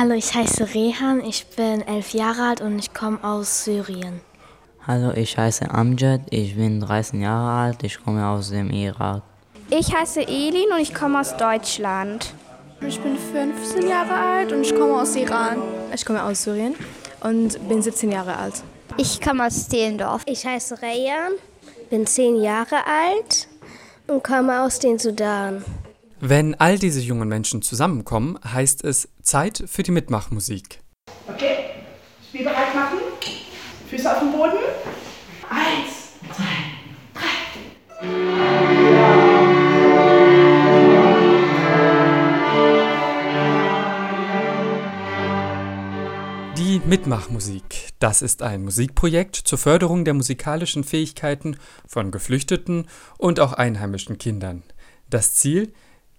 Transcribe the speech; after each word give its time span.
Hallo, 0.00 0.14
ich 0.14 0.34
heiße 0.34 0.72
Rehan, 0.72 1.22
ich 1.22 1.46
bin 1.56 1.86
elf 1.86 2.14
Jahre 2.14 2.48
alt 2.48 2.62
und 2.62 2.78
ich 2.78 2.94
komme 2.94 3.22
aus 3.22 3.64
Syrien. 3.64 4.22
Hallo, 4.86 5.12
ich 5.12 5.36
heiße 5.36 5.70
Amjad, 5.70 6.22
ich 6.30 6.56
bin 6.56 6.80
13 6.80 7.20
Jahre 7.20 7.50
alt, 7.50 7.82
ich 7.82 8.02
komme 8.02 8.26
aus 8.26 8.48
dem 8.48 8.70
Irak. 8.70 9.20
Ich 9.68 9.94
heiße 9.94 10.22
Elin 10.26 10.72
und 10.72 10.80
ich 10.80 10.94
komme 10.94 11.20
aus 11.20 11.36
Deutschland. 11.36 12.32
Ich 12.80 12.98
bin 12.98 13.18
15 13.18 13.86
Jahre 13.86 14.14
alt 14.14 14.52
und 14.52 14.62
ich 14.62 14.74
komme 14.74 15.02
aus 15.02 15.14
Iran. 15.16 15.58
Ich 15.94 16.06
komme 16.06 16.22
aus 16.22 16.44
Syrien 16.44 16.76
und 17.20 17.68
bin 17.68 17.82
17 17.82 18.10
Jahre 18.10 18.38
alt. 18.38 18.54
Ich 18.96 19.20
komme 19.20 19.44
aus 19.46 19.66
Stehlendorf. 19.66 20.22
Ich 20.24 20.46
heiße 20.46 20.80
Rayan, 20.80 21.32
bin 21.90 22.06
10 22.06 22.40
Jahre 22.40 22.76
alt 22.86 23.48
und 24.06 24.24
komme 24.24 24.62
aus 24.62 24.78
dem 24.78 24.98
Sudan. 24.98 25.62
Wenn 26.22 26.54
all 26.56 26.78
diese 26.78 27.00
jungen 27.00 27.30
Menschen 27.30 27.62
zusammenkommen, 27.62 28.38
heißt 28.44 28.84
es 28.84 29.08
Zeit 29.22 29.64
für 29.66 29.82
die 29.82 29.90
Mitmachmusik. 29.90 30.80
Okay, 31.26 31.56
Spielbereit 32.28 32.74
machen. 32.74 32.98
Füße 33.88 34.12
auf 34.12 34.18
dem 34.18 34.30
Boden. 34.30 34.58
Eins, 35.48 36.10
zwei, 36.36 36.44
drei. 37.14 37.30
Die 46.58 46.82
Mitmachmusik, 46.84 47.94
das 47.98 48.20
ist 48.20 48.42
ein 48.42 48.62
Musikprojekt 48.62 49.36
zur 49.36 49.56
Förderung 49.56 50.04
der 50.04 50.12
musikalischen 50.12 50.84
Fähigkeiten 50.84 51.56
von 51.88 52.10
geflüchteten 52.10 52.88
und 53.16 53.40
auch 53.40 53.54
einheimischen 53.54 54.18
Kindern. 54.18 54.62
Das 55.08 55.32
Ziel, 55.32 55.72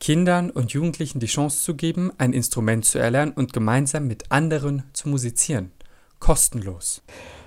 Kindern 0.00 0.50
und 0.50 0.72
Jugendlichen 0.72 1.20
die 1.20 1.26
Chance 1.26 1.62
zu 1.62 1.74
geben, 1.74 2.12
ein 2.18 2.32
Instrument 2.32 2.84
zu 2.84 2.98
erlernen 2.98 3.32
und 3.32 3.52
gemeinsam 3.52 4.06
mit 4.06 4.30
anderen 4.30 4.82
zu 4.92 5.08
musizieren. 5.08 5.70
Kostenlos. 6.18 7.02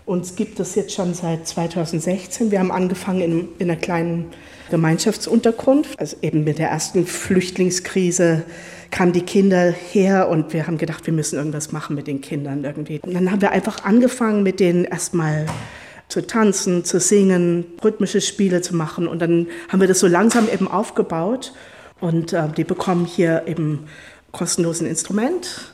Uns 0.06 0.36
gibt 0.36 0.60
es 0.60 0.74
jetzt 0.74 0.94
schon 0.94 1.14
seit 1.14 1.48
2016. 1.48 2.50
Wir 2.50 2.60
haben 2.60 2.72
angefangen 2.72 3.22
in, 3.22 3.50
in 3.60 3.70
einer 3.70 3.80
kleinen 3.80 4.26
Gemeinschaftsunterkunft. 4.72 6.00
Also 6.00 6.18
eben 6.24 6.44
mit 6.44 6.58
der 6.58 6.70
ersten 6.70 7.06
Flüchtlingskrise 7.06 8.44
kamen 8.90 9.14
die 9.14 9.22
Kinder 9.22 9.72
her 9.72 10.30
und 10.30 10.52
wir 10.52 10.66
haben 10.66 10.80
gedacht, 10.80 11.06
wir 11.06 11.14
müssen 11.14 11.38
irgendwas 11.38 11.72
machen 11.72 11.96
mit 11.96 12.08
den 12.08 12.22
Kindern 12.22 12.64
irgendwie. 12.64 13.00
Und 13.02 13.14
dann 13.14 13.32
haben 13.32 13.42
wir 13.42 13.52
einfach 13.52 13.84
angefangen, 13.84 14.42
mit 14.42 14.60
denen 14.60 14.86
erstmal 14.86 15.46
zu 16.08 16.26
tanzen, 16.26 16.84
zu 16.84 17.00
singen, 17.00 17.66
rhythmische 17.84 18.22
Spiele 18.22 18.62
zu 18.62 18.76
machen. 18.76 19.08
Und 19.08 19.20
dann 19.20 19.46
haben 19.68 19.80
wir 19.80 19.88
das 19.88 20.00
so 20.00 20.08
langsam 20.08 20.50
eben 20.52 20.68
aufgebaut. 20.68 21.54
Und 22.02 22.34
äh, 22.34 22.50
die 22.50 22.64
bekommen 22.64 23.06
hier 23.06 23.44
eben 23.48 23.88
kostenlosen 24.32 24.88
Instrument 24.88 25.74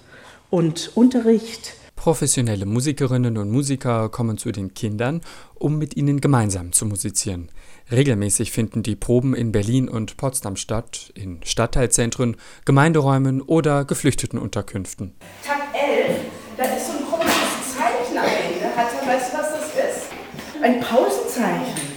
und 0.49 0.91
Unterricht. 0.95 1.73
Professionelle 1.95 2.65
Musikerinnen 2.65 3.37
und 3.37 3.49
Musiker 3.49 4.09
kommen 4.09 4.37
zu 4.37 4.51
den 4.51 4.73
Kindern, 4.73 5.21
um 5.55 5.77
mit 5.77 5.95
ihnen 5.95 6.21
gemeinsam 6.21 6.71
zu 6.71 6.85
musizieren. 6.85 7.49
Regelmäßig 7.91 8.51
finden 8.51 8.83
die 8.83 8.95
Proben 8.95 9.33
in 9.33 9.51
Berlin 9.51 9.87
und 9.87 10.17
Potsdam 10.17 10.55
statt, 10.55 11.11
in 11.15 11.39
Stadtteilzentren, 11.43 12.35
Gemeinderäumen 12.65 13.41
oder 13.41 13.85
Geflüchtetenunterkünften. 13.85 15.13
Tag 15.45 15.57
11, 15.73 16.19
da 16.57 16.63
ist 16.65 16.87
so 16.87 16.93
ein 16.93 17.05
komisches 17.05 17.77
Zeichen 17.77 18.17
am 18.17 18.25
Ende. 18.25 18.75
Hat 18.75 18.87
er, 19.01 19.07
weißt 19.07 19.33
du, 19.33 19.37
was 19.37 19.51
das 19.51 19.67
ist? 19.69 20.61
Ein 20.61 20.81
Pausenzeichen. 20.81 21.95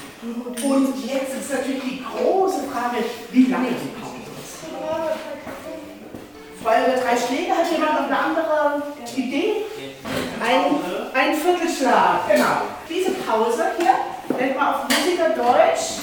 Und 0.62 0.94
jetzt 1.06 1.34
ist 1.40 1.50
natürlich 1.50 1.82
die 1.82 2.02
große 2.04 2.64
Frage, 2.70 3.04
wie 3.32 3.46
lange. 3.46 3.68
Freunde 6.62 6.90
der 6.90 7.00
drei 7.00 7.16
Schläge, 7.16 7.52
hat 7.52 7.70
jemand 7.70 7.92
noch 7.94 8.06
eine 8.06 8.18
andere 8.18 8.82
Idee? 9.14 9.64
Ein, 10.44 10.76
ein 11.14 11.34
Viertelschlag, 11.34 12.28
genau. 12.28 12.62
Diese 12.88 13.10
Pause 13.12 13.64
hier 13.78 14.36
nennt 14.38 14.56
man 14.56 14.74
auf 14.74 14.80
Musikerdeutsch 14.84 16.02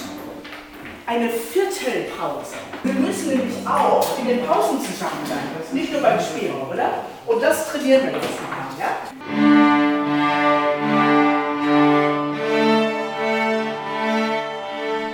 eine 1.07 1.29
Viertelpause. 1.29 2.55
Wir 2.83 2.93
müssen 2.93 3.29
nämlich 3.29 3.55
auch 3.67 4.17
in 4.19 4.27
den 4.27 4.45
Pausen 4.45 4.79
zusammen 4.79 5.25
sein, 5.27 5.37
nicht 5.71 5.91
nur 5.91 6.01
beim 6.01 6.19
Spielen, 6.19 6.55
oder? 6.71 6.89
Und 7.27 7.41
das 7.41 7.71
trainieren 7.71 8.03
wir 8.03 8.13
jetzt 8.13 8.39
mal, 8.41 8.67
ja? 8.79 9.64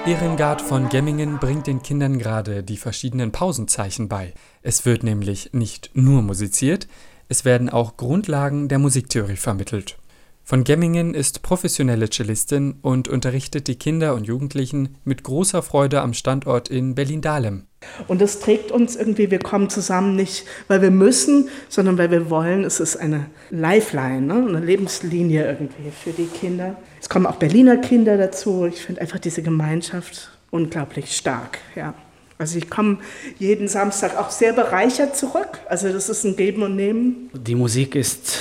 Ehrengard 0.07 0.63
von 0.63 0.89
Gemmingen 0.89 1.37
bringt 1.37 1.67
den 1.67 1.83
Kindern 1.83 2.17
gerade 2.17 2.63
die 2.63 2.77
verschiedenen 2.77 3.31
Pausenzeichen 3.31 4.09
bei. 4.09 4.33
Es 4.63 4.83
wird 4.83 5.03
nämlich 5.03 5.53
nicht 5.53 5.91
nur 5.93 6.23
musiziert, 6.23 6.87
es 7.29 7.45
werden 7.45 7.69
auch 7.69 7.97
Grundlagen 7.97 8.67
der 8.67 8.79
Musiktheorie 8.79 9.35
vermittelt. 9.35 9.99
Von 10.43 10.63
Gemmingen 10.63 11.13
ist 11.13 11.43
professionelle 11.43 12.09
Cellistin 12.09 12.75
und 12.81 13.07
unterrichtet 13.07 13.67
die 13.67 13.75
Kinder 13.75 14.15
und 14.15 14.25
Jugendlichen 14.25 14.97
mit 15.05 15.23
großer 15.23 15.61
Freude 15.61 16.01
am 16.01 16.13
Standort 16.13 16.69
in 16.69 16.95
Berlin-Dahlem. 16.95 17.67
Und 18.07 18.21
das 18.21 18.39
trägt 18.39 18.71
uns 18.71 18.95
irgendwie, 18.95 19.31
wir 19.31 19.39
kommen 19.39 19.69
zusammen 19.69 20.15
nicht, 20.15 20.45
weil 20.67 20.81
wir 20.81 20.91
müssen, 20.91 21.49
sondern 21.69 21.97
weil 21.97 22.11
wir 22.11 22.29
wollen. 22.29 22.63
Es 22.63 22.79
ist 22.79 22.97
eine 22.97 23.27
Lifeline, 23.49 24.21
ne? 24.21 24.45
eine 24.47 24.59
Lebenslinie 24.59 25.45
irgendwie 25.45 25.91
für 25.91 26.11
die 26.11 26.27
Kinder. 26.27 26.75
Es 26.99 27.09
kommen 27.09 27.25
auch 27.25 27.37
Berliner 27.37 27.77
Kinder 27.77 28.17
dazu. 28.17 28.65
Ich 28.65 28.81
finde 28.81 29.01
einfach 29.01 29.19
diese 29.19 29.41
Gemeinschaft 29.41 30.31
unglaublich 30.51 31.15
stark. 31.15 31.59
Ja. 31.75 31.93
Also 32.37 32.57
ich 32.57 32.69
komme 32.69 32.97
jeden 33.37 33.67
Samstag 33.67 34.17
auch 34.17 34.31
sehr 34.31 34.53
bereichert 34.53 35.15
zurück. 35.15 35.59
Also 35.69 35.93
das 35.93 36.09
ist 36.09 36.23
ein 36.25 36.35
Geben 36.35 36.63
und 36.63 36.75
Nehmen. 36.75 37.29
Die 37.33 37.55
Musik 37.55 37.95
ist 37.95 38.37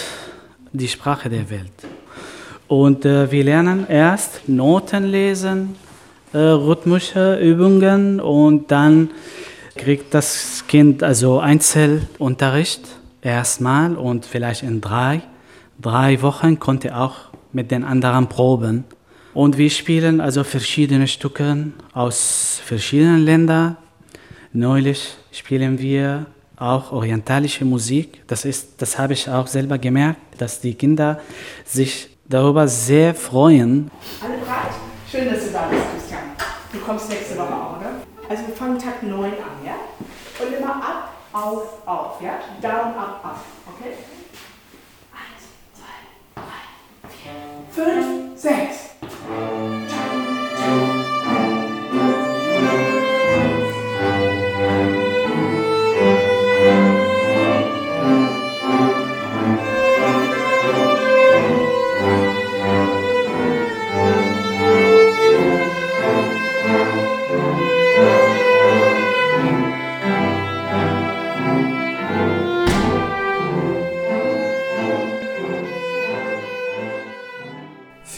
die 0.73 0.89
Sprache 0.89 1.29
der 1.29 1.51
Welt. 1.51 1.73
Und 2.71 3.05
äh, 3.05 3.33
wir 3.33 3.43
lernen 3.43 3.85
erst 3.89 4.49
Noten 4.49 5.03
lesen, 5.03 5.75
äh, 6.33 6.39
rhythmische 6.39 7.37
Übungen 7.41 8.21
und 8.21 8.71
dann 8.71 9.11
kriegt 9.75 10.15
das 10.15 10.63
Kind 10.69 11.03
also 11.03 11.41
Einzelunterricht 11.41 12.83
erstmal 13.23 13.97
und 13.97 14.25
vielleicht 14.25 14.63
in 14.63 14.81
drei, 14.81 15.23
drei 15.81 16.23
Wochen 16.23 16.61
konnte 16.61 16.97
auch 16.97 17.17
mit 17.53 17.73
den 17.73 17.83
anderen 17.83 18.29
proben. 18.29 18.85
Und 19.35 19.59
wir 19.59 19.69
spielen 19.69 20.21
also 20.21 20.45
verschiedene 20.45 21.09
Stücke 21.09 21.73
aus 21.93 22.63
verschiedenen 22.65 23.25
Ländern. 23.25 23.79
Neulich 24.53 25.17
spielen 25.33 25.81
wir 25.81 26.27
auch 26.55 26.93
orientalische 26.93 27.65
Musik. 27.65 28.23
Das, 28.29 28.45
ist, 28.45 28.81
das 28.81 28.97
habe 28.97 29.15
ich 29.15 29.29
auch 29.29 29.49
selber 29.49 29.77
gemerkt, 29.77 30.21
dass 30.39 30.61
die 30.61 30.75
Kinder 30.75 31.21
sich 31.65 32.10
darüber 32.31 32.69
sehr 32.69 33.15
freuen. 33.15 33.91
Alle 34.23 34.39
bereit? 34.39 34.73
Schön, 35.11 35.29
dass 35.31 35.45
du 35.45 35.53
da 35.53 35.67
bist, 35.69 35.83
Christian. 35.93 36.21
Du 36.73 36.79
kommst 36.79 37.11
nächste 37.11 37.37
Woche 37.37 37.53
auch, 37.53 37.77
oder? 37.79 37.91
Also 38.29 38.47
wir 38.47 38.55
fangen 38.55 38.79
Tag 38.79 39.03
9 39.03 39.25
an, 39.25 39.67
ja? 39.67 39.75
Und 40.39 40.57
immer 40.57 40.77
ab, 40.77 41.13
auf, 41.33 41.87
auf, 41.87 42.23
ja? 42.23 42.39
Down, 42.63 42.95
up, 42.95 43.21
up, 43.25 43.41
okay? 43.75 43.95
Eins, 45.13 45.43
zwei, 45.75 46.41
drei, 46.41 47.03
vier, 47.11 47.85
fünf, 47.85 48.41
sechs. 48.41 48.80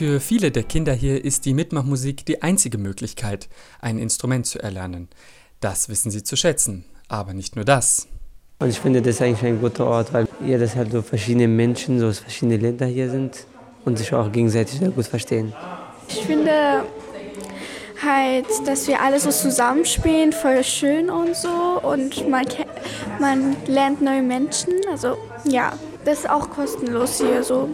Für 0.03 0.19
viele 0.19 0.51
der 0.51 0.65
Kinder 0.65 0.95
hier 0.95 1.25
ist 1.25 1.45
die 1.45 1.55
Mitmachmusik 1.55 2.27
die 2.27 2.43
einzige 2.43 2.77
Möglichkeit, 2.77 3.49
ein 3.81 3.99
Instrument 3.99 4.47
zu 4.47 4.61
erlernen. 4.61 5.07
Das 5.61 5.89
wissen 5.89 6.11
sie 6.11 6.25
zu 6.25 6.35
schätzen. 6.35 6.85
Aber 7.07 7.35
nicht 7.35 7.55
nur 7.55 7.65
das. 7.65 8.09
Und 8.59 8.69
ich 8.69 8.81
finde, 8.81 9.01
das 9.01 9.15
ist 9.15 9.23
eigentlich 9.23 9.45
ein 9.45 9.61
guter 9.61 9.87
Ort, 9.87 10.13
weil 10.13 10.27
hier 10.45 10.59
das 10.59 10.75
halt 10.75 10.91
so 10.91 11.03
verschiedene 11.03 11.47
Menschen 11.47 12.01
so 12.01 12.09
aus 12.09 12.19
verschiedenen 12.19 12.61
Ländern 12.61 12.89
hier 12.89 13.11
sind 13.11 13.47
und 13.85 13.97
sich 13.97 14.13
auch 14.13 14.33
gegenseitig 14.33 14.81
sehr 14.81 14.91
gut 14.91 15.07
verstehen. 15.07 15.53
Ich 16.09 16.23
finde 16.23 16.83
halt, 18.05 18.47
dass 18.67 18.89
wir 18.89 19.01
alle 19.01 19.21
so 19.21 19.31
zusammenspielen, 19.31 20.33
voll 20.33 20.65
schön 20.65 21.11
und 21.11 21.37
so. 21.37 21.81
Und 21.81 22.29
man, 22.29 22.45
man 23.21 23.57
lernt 23.69 24.03
neue 24.03 24.23
Menschen. 24.23 24.73
Also 24.91 25.17
ja, 25.45 25.75
das 26.05 26.19
ist 26.19 26.29
auch 26.29 26.51
kostenlos 26.51 27.21
hier 27.21 27.45
so. 27.45 27.69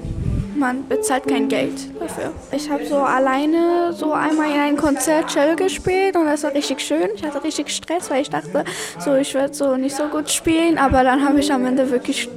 Man 0.57 0.89
bezahlt 0.89 1.27
kein 1.27 1.49
Geld 1.49 1.75
dafür. 2.01 2.33
Ich 2.53 2.69
habe 2.71 2.85
so 2.87 2.97
alleine 2.97 3.93
so 3.93 4.13
einmal 4.13 4.51
in 4.51 4.59
einem 4.59 4.77
Konzert 4.77 5.29
Cello 5.29 5.57
gespielt 5.57 6.17
und 6.17 6.27
das 6.27 6.43
war 6.43 6.55
richtig 6.55 6.81
schön. 6.81 7.09
Ich 7.15 7.23
hatte 7.23 7.43
richtig 7.43 7.71
Stress, 7.71 8.11
weil 8.11 8.23
ich 8.23 8.31
dachte, 8.31 8.65
so 8.99 9.15
ich 9.15 9.35
werde 9.35 9.55
so 9.55 9.77
nicht 9.77 9.97
so 9.97 10.09
gut 10.09 10.31
spielen, 10.31 10.79
aber 10.79 11.05
dann 11.05 11.25
habe 11.25 11.41
ich 11.41 11.53
am 11.53 11.67
Ende 11.67 11.91
wirklich 11.91 12.29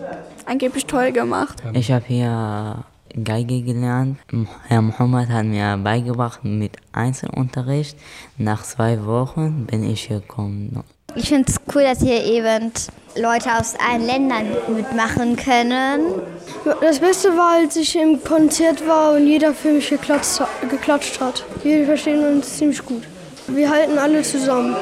angeblich 0.46 0.86
toll 0.86 1.12
gemacht. 1.12 1.62
Ich 1.74 1.92
habe 1.92 2.06
hier 2.08 2.84
Geige 3.24 3.62
gelernt. 3.62 4.18
Herr 4.68 4.82
Mohammed 4.82 5.30
hat 5.30 5.46
mir 5.46 5.78
beigebracht 5.78 6.44
mit 6.44 6.78
Einzelunterricht. 6.94 7.98
Nach 8.38 8.64
zwei 8.64 9.06
Wochen 9.06 9.66
bin 9.66 9.84
ich 9.84 10.08
gekommen. 10.08 10.84
Ich 11.16 11.28
finde 11.28 11.52
es 11.52 11.60
cool, 11.76 11.84
dass 11.84 12.00
hier 12.00 12.24
eben 12.24 12.72
Leute 13.16 13.58
aus 13.58 13.76
allen 13.76 14.06
Ländern 14.06 14.46
mitmachen 14.76 15.36
können. 15.36 16.02
Das 16.82 17.00
Beste 17.00 17.30
war, 17.30 17.60
als 17.62 17.76
ich 17.76 17.96
im 17.96 18.24
Konzert 18.24 18.88
war 18.88 19.16
und 19.16 19.28
jeder 19.28 19.54
für 19.54 19.74
mich 19.74 19.90
geklatscht, 19.90 20.42
geklatscht 20.70 21.20
hat. 21.20 21.44
Wir 21.64 21.86
verstehen 21.86 22.24
uns 22.24 22.58
ziemlich 22.58 22.84
gut. 22.86 23.04
Wir 23.48 23.70
halten 23.70 23.98
alle 23.98 24.22
zusammen. 24.22 24.76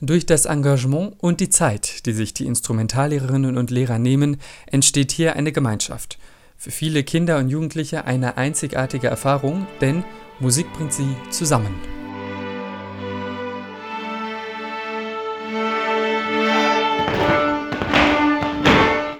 Durch 0.00 0.26
das 0.26 0.44
Engagement 0.44 1.14
und 1.20 1.40
die 1.40 1.50
Zeit, 1.50 2.06
die 2.06 2.12
sich 2.12 2.32
die 2.34 2.46
Instrumentallehrerinnen 2.46 3.56
und 3.56 3.70
Lehrer 3.70 3.98
nehmen, 3.98 4.38
entsteht 4.66 5.12
hier 5.12 5.36
eine 5.36 5.52
Gemeinschaft. 5.52 6.18
Für 6.56 6.70
viele 6.70 7.04
Kinder 7.04 7.38
und 7.38 7.48
Jugendliche 7.48 8.04
eine 8.04 8.36
einzigartige 8.36 9.08
Erfahrung, 9.08 9.66
denn 9.80 10.04
Musik 10.40 10.72
bringt 10.72 10.92
sie 10.92 11.16
zusammen. 11.30 11.97